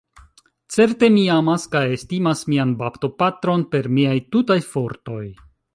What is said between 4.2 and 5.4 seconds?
tutaj fortoj.